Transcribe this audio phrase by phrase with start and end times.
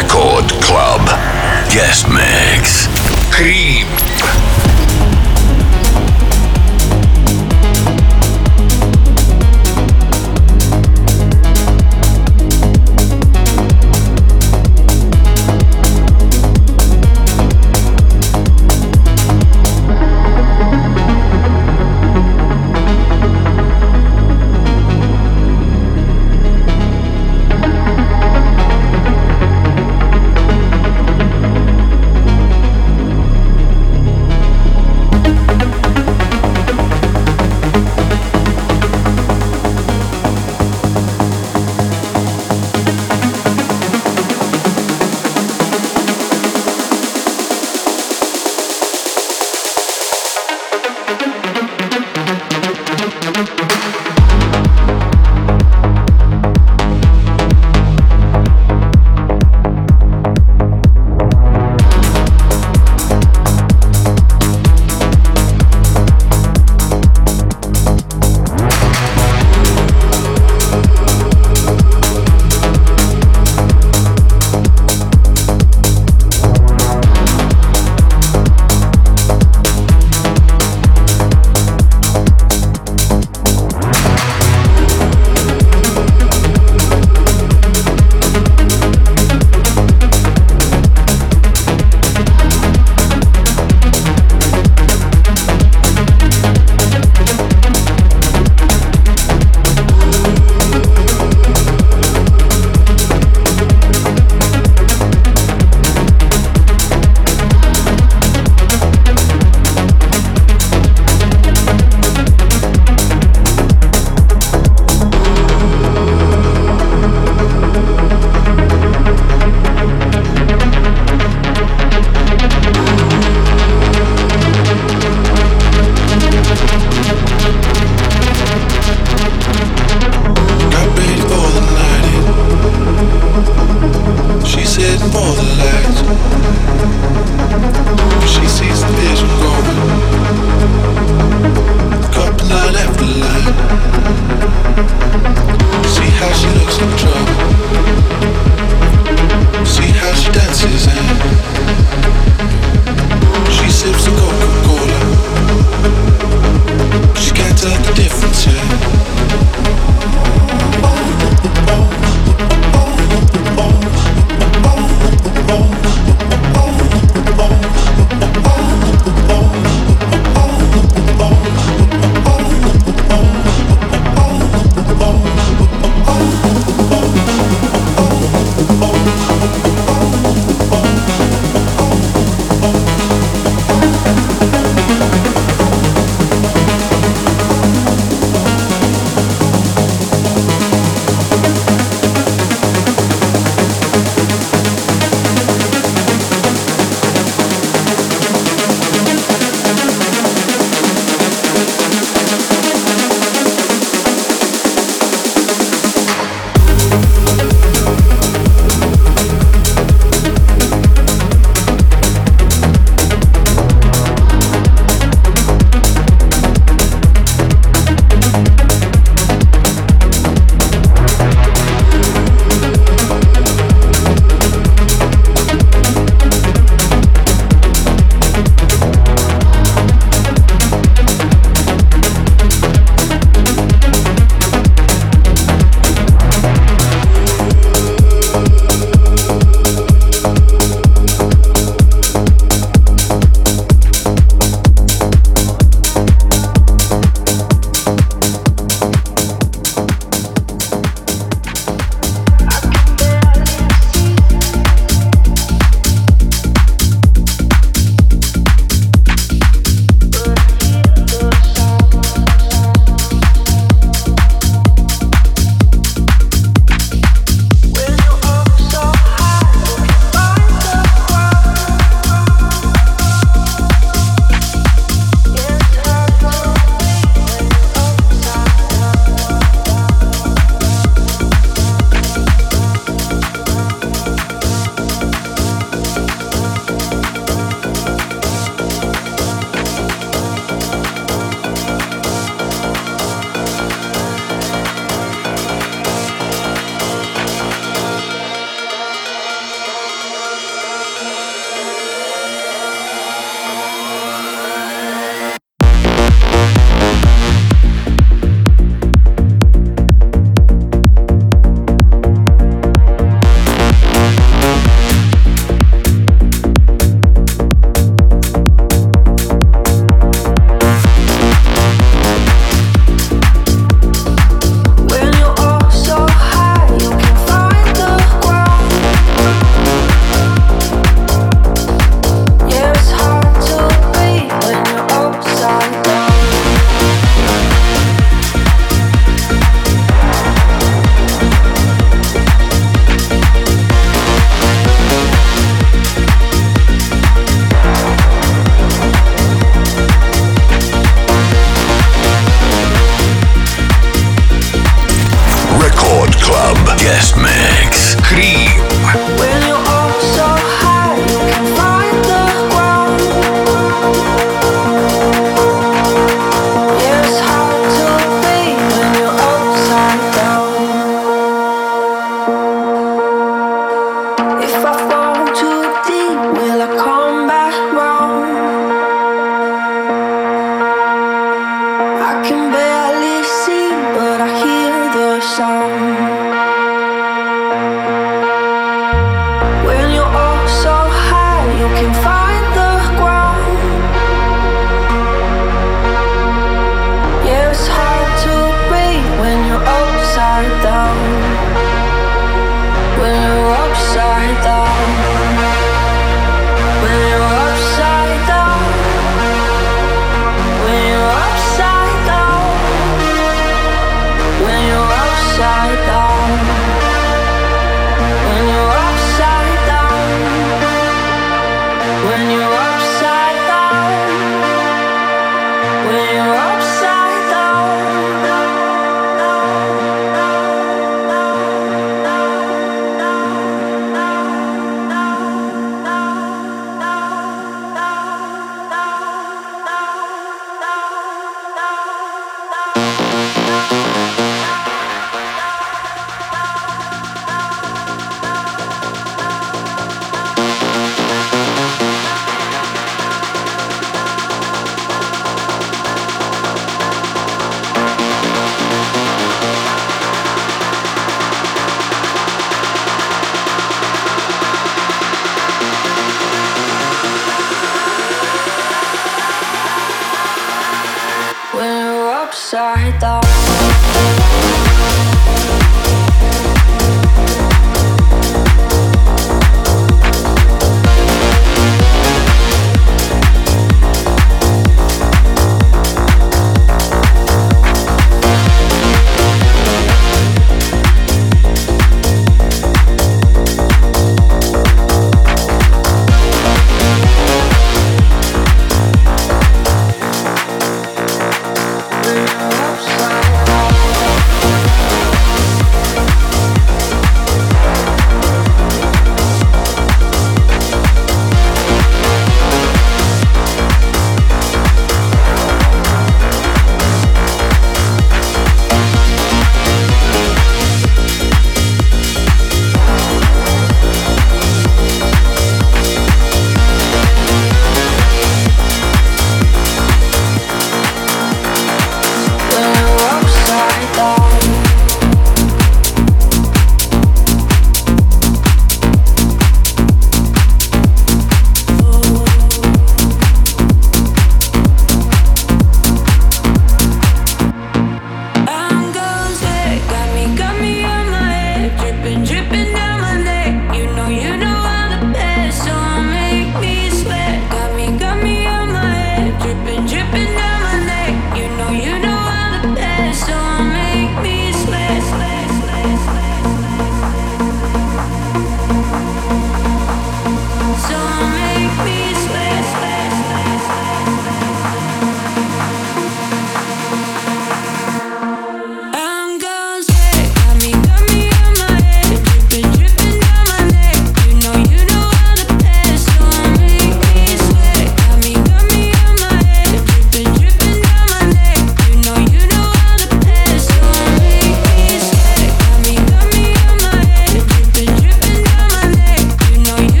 [0.00, 1.02] Record Club.
[1.68, 2.88] Guest Mix.
[3.30, 4.69] Kream.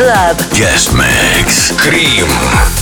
[0.00, 0.38] Club.
[0.54, 1.72] Guest Mix.
[1.76, 2.79] Kream.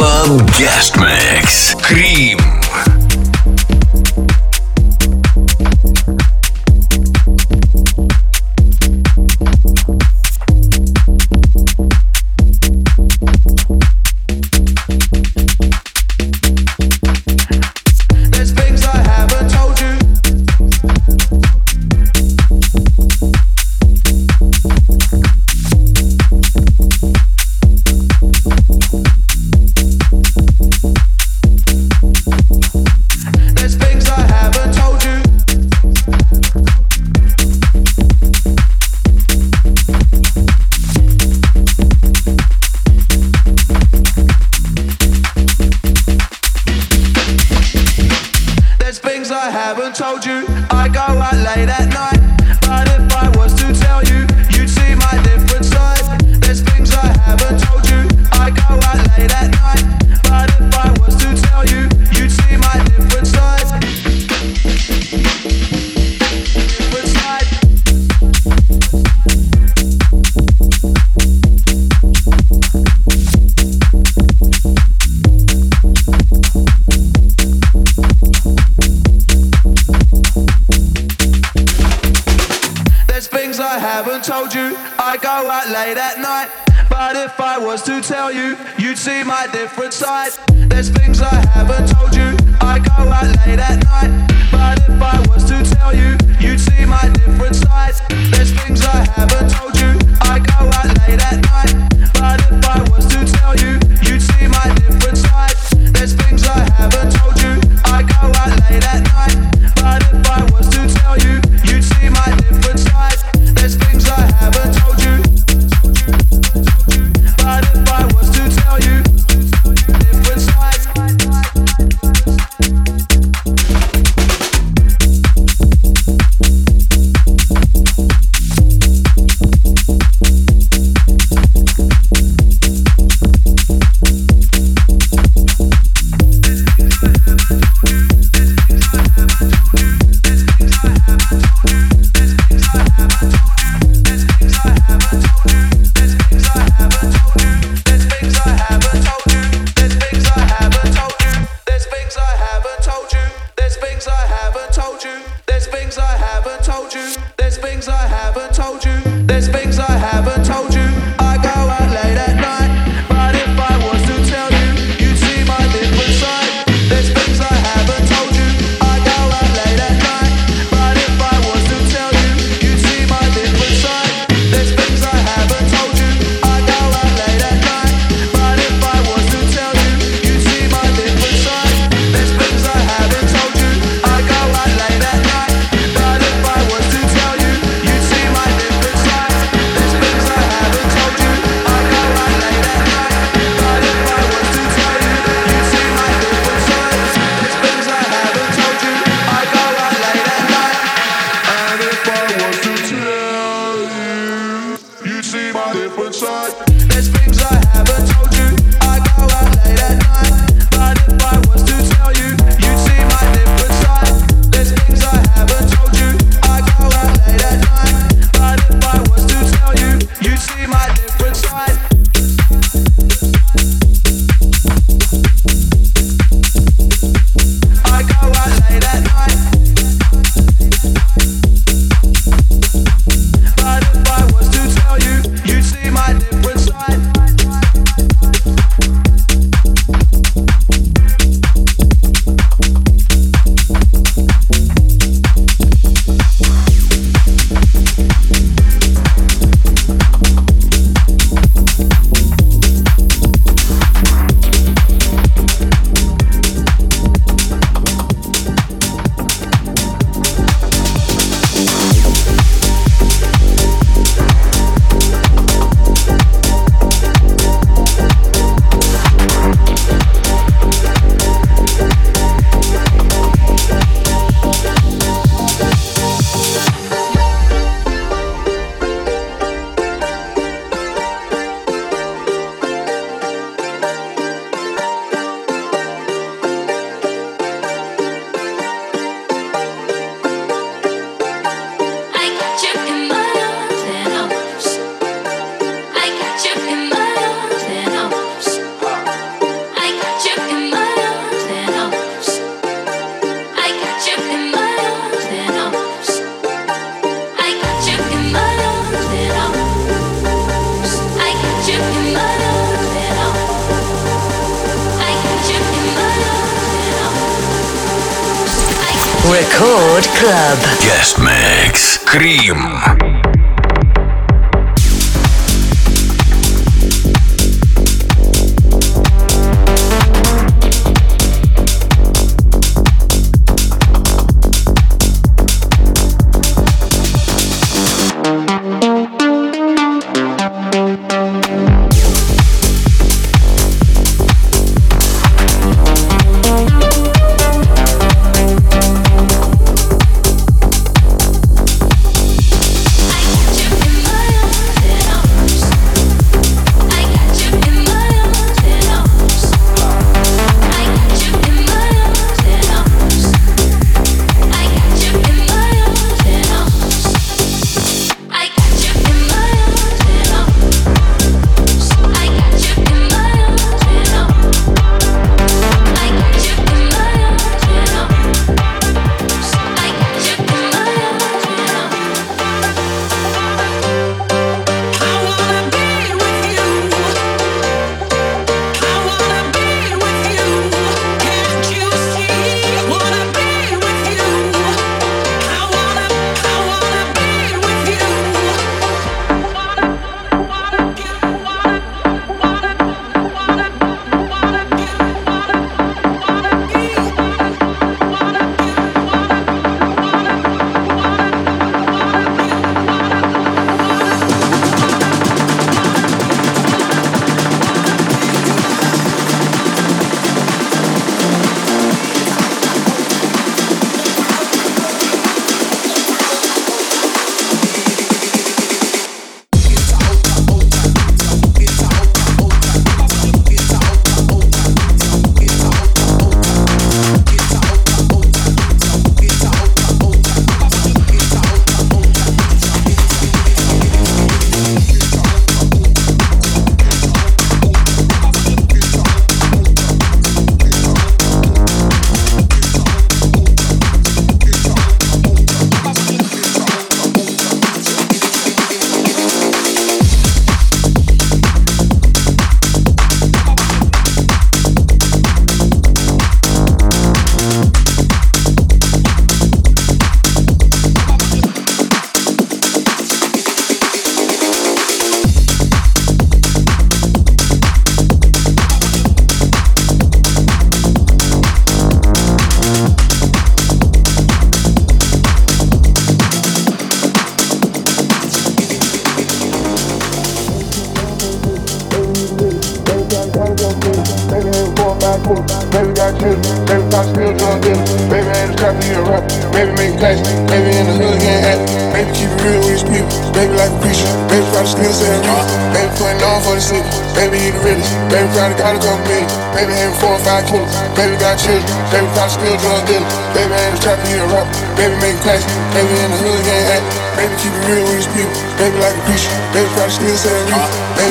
[0.00, 1.74] Club Guest Mix.
[1.82, 2.39] Kream.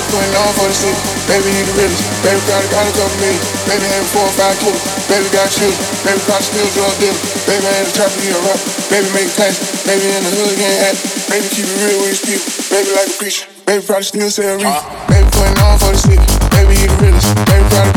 [0.10, 0.98] going on for the city.
[1.30, 2.02] Baby, you the realest.
[2.26, 3.32] Baby, got a couple of me.
[3.69, 4.82] Baby, had four or five killers.
[5.06, 5.78] Baby, got children.
[6.02, 7.19] Baby, caught steals drug dealer.
[7.45, 8.60] Baby, had a trap to a rap.
[8.89, 9.56] Baby, make class.
[9.86, 10.95] Baby, in the hood, getting at.
[11.30, 12.50] Baby, keep it real with his people.
[12.74, 13.45] Baby, like a preacher.
[13.69, 14.65] Baby, probably still a reef.
[14.65, 14.82] Uh.
[15.13, 16.26] Baby, putting on for the city.
[16.58, 17.30] Baby, you the realest.
[17.45, 17.93] Baby, got a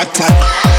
[0.00, 0.69] matter.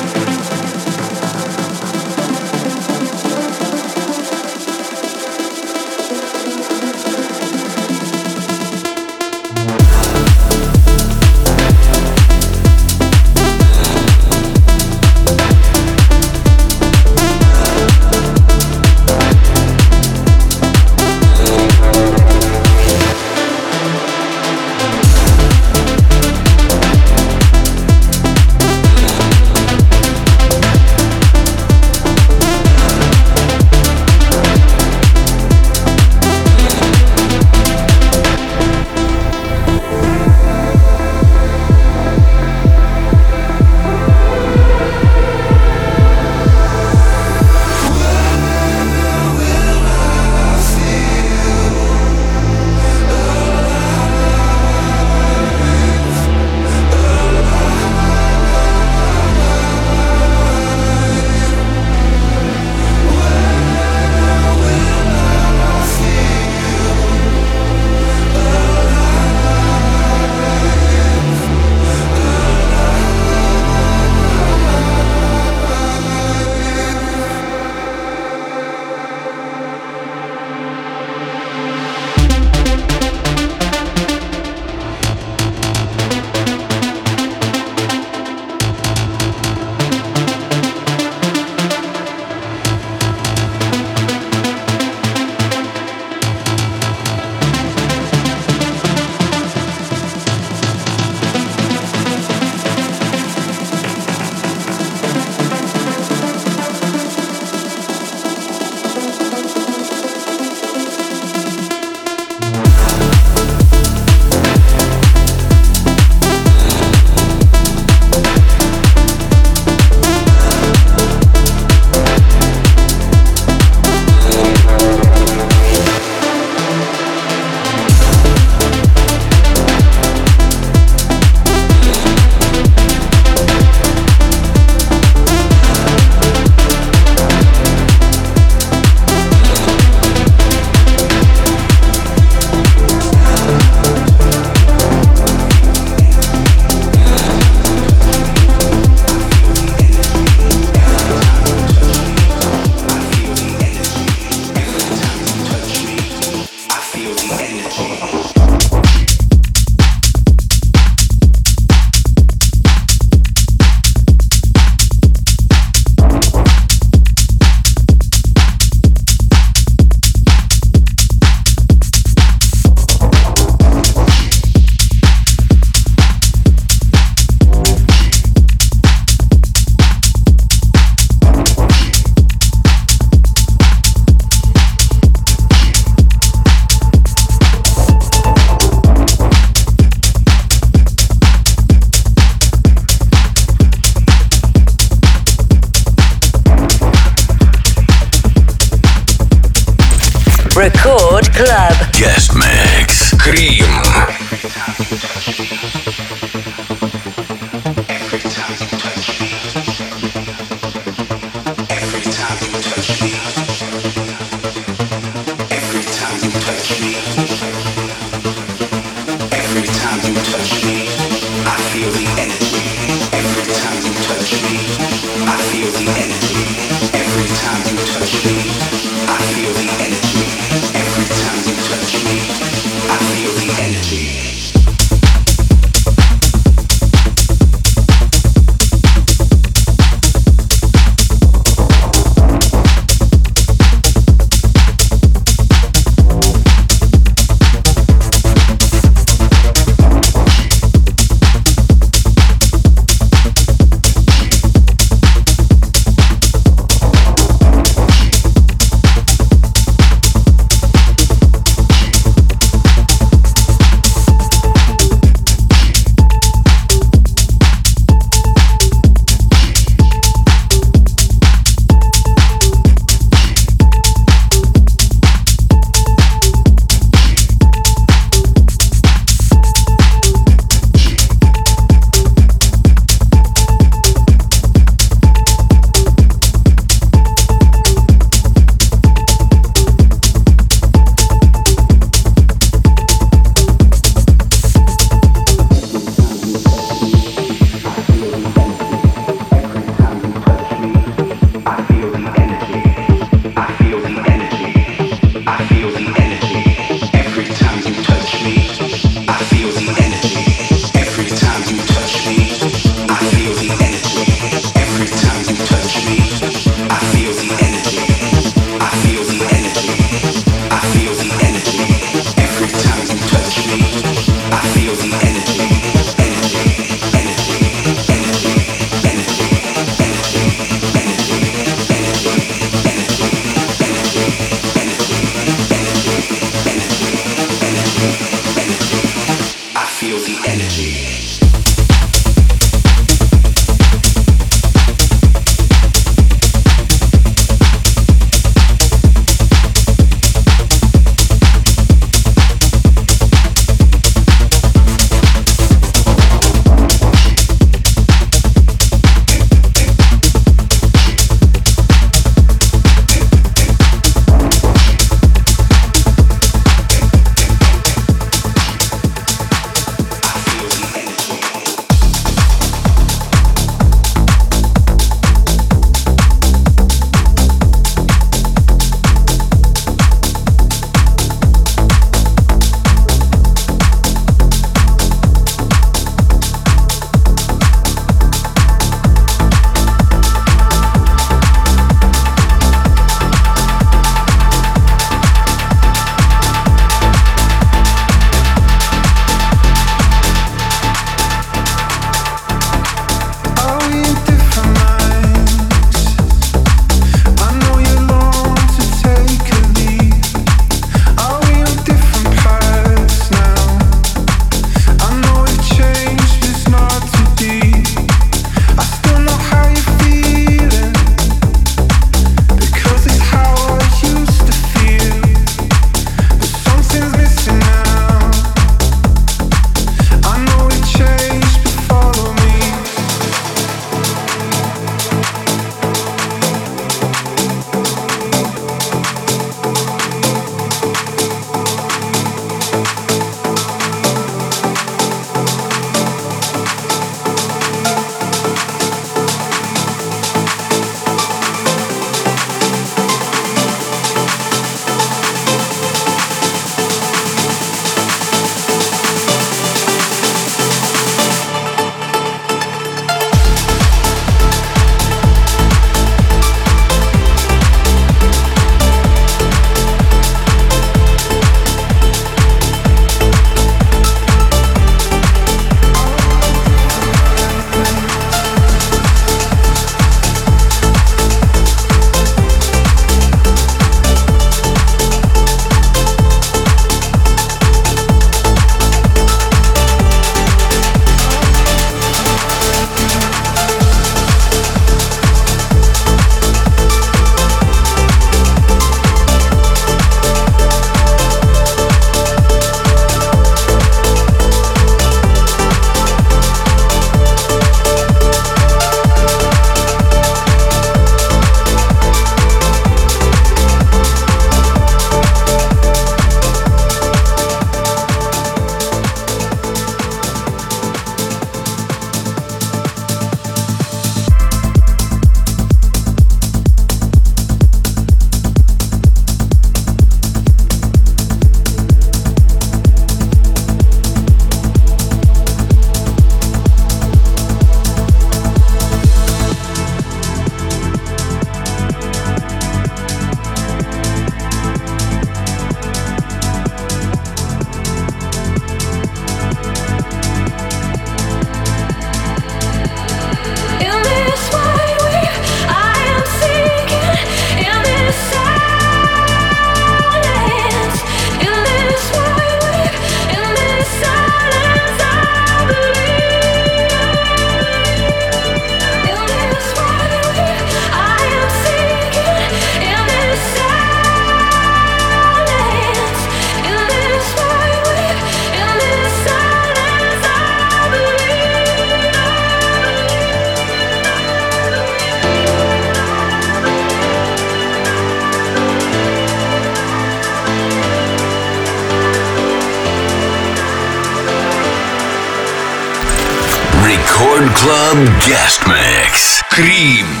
[597.81, 599.23] Guest Mix.
[599.31, 600.00] Kream.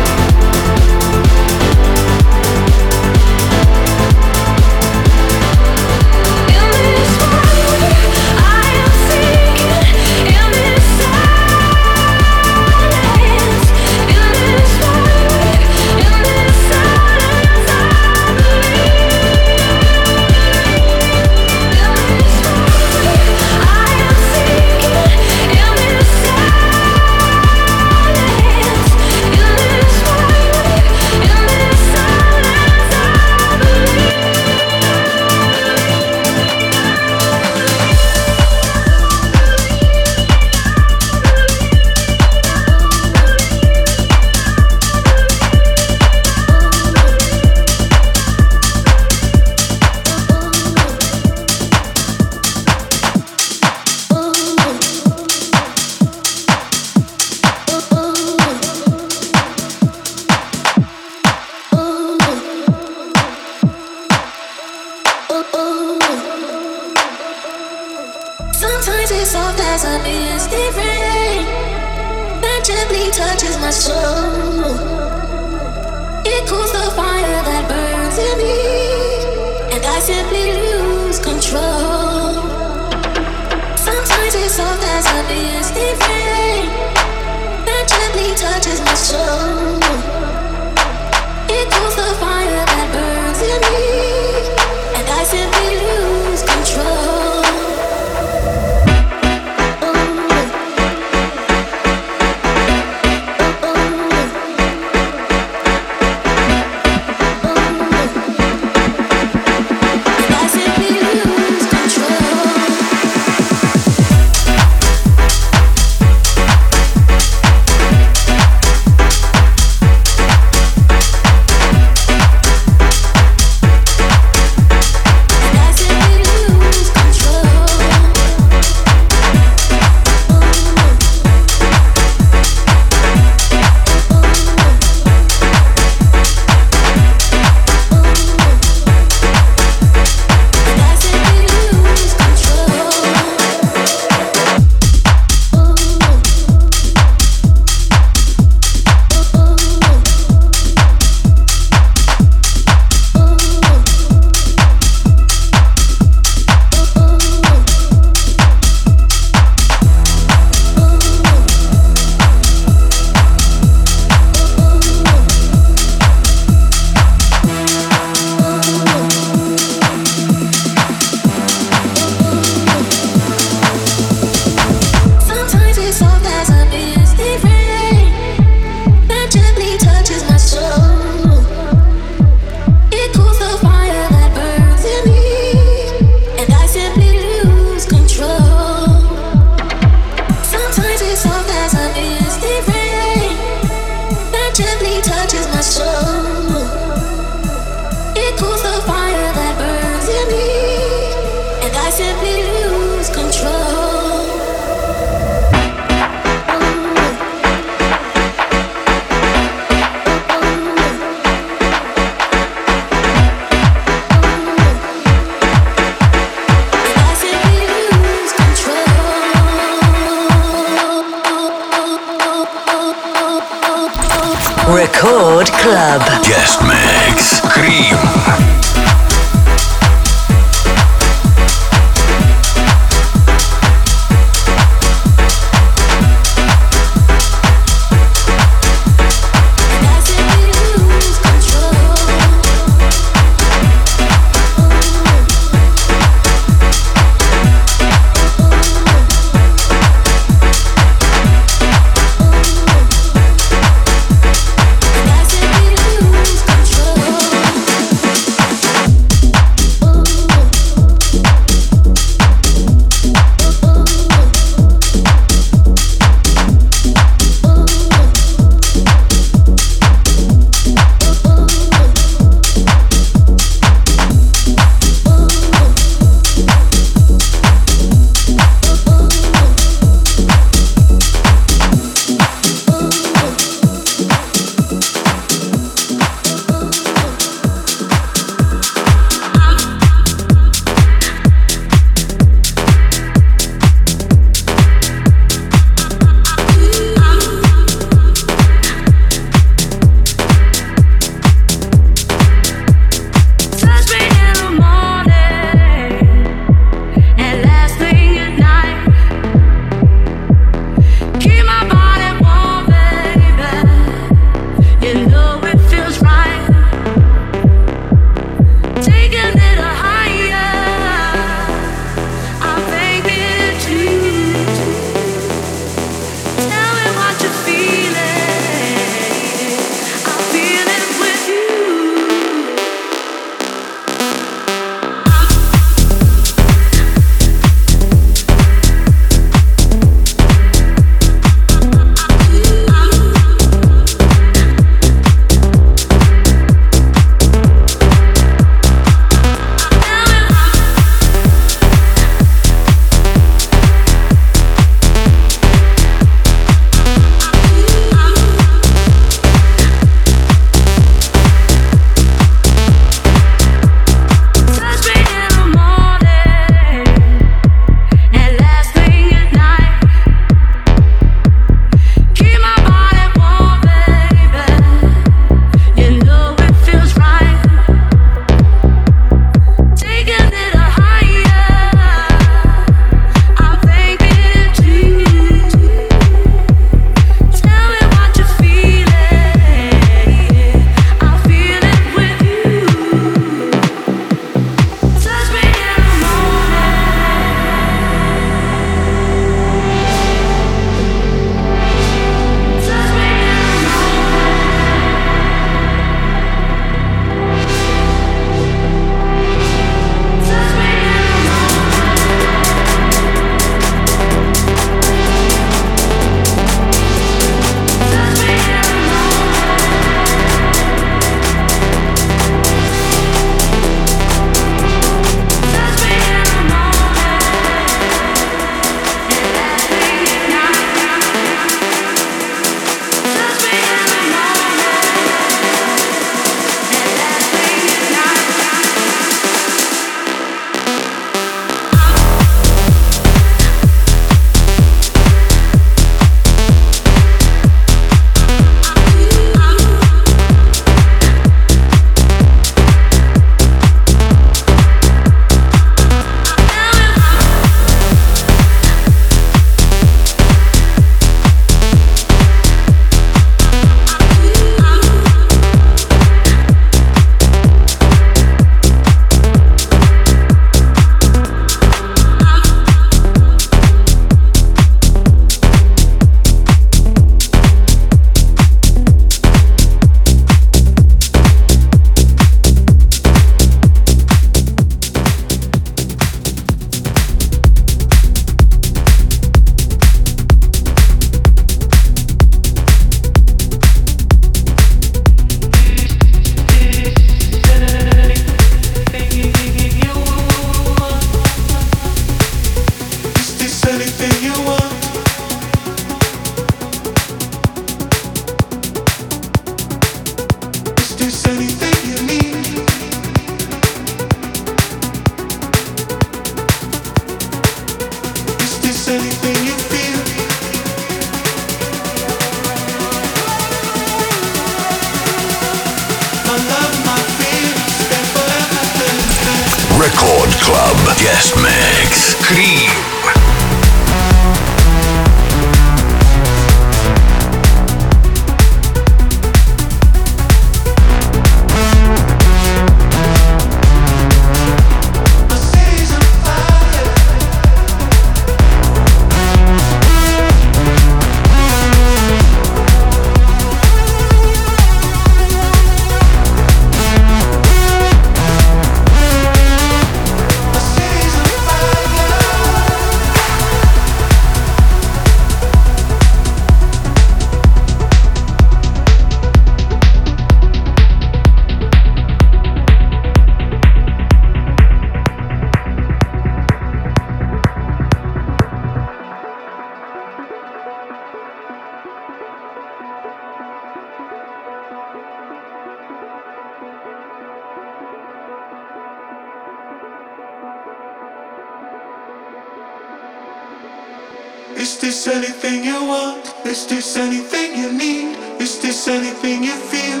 [595.04, 596.34] this anything you want?
[596.46, 598.16] Is this anything you need?
[598.40, 600.00] Is this anything you feel?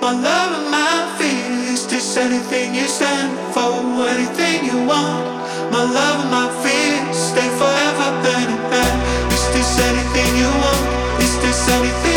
[0.00, 1.72] My love and my fear.
[1.72, 3.72] Is this anything you stand for?
[4.08, 5.24] Anything you want?
[5.72, 7.14] My love and my fear.
[7.14, 9.32] Stay forever hand in hand.
[9.32, 11.22] Is this anything you want?
[11.22, 12.11] Is this anything?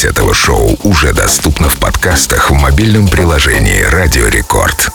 [0.00, 4.90] Запись этого шоу уже доступна в подкастах в мобильном приложении «Радио Рекорд».